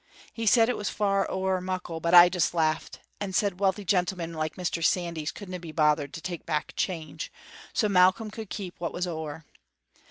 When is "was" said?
0.77-0.89, 8.93-9.05